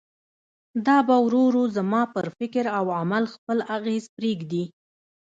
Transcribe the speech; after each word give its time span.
دا 0.85 0.97
به 1.07 1.15
ورو 1.25 1.41
ورو 1.47 1.63
زما 1.77 2.01
پر 2.13 2.25
فکر 2.37 2.65
او 2.77 2.85
عمل 2.99 3.23
خپل 3.33 3.57
اغېز 3.77 4.05
پرېږدي. 4.15 4.63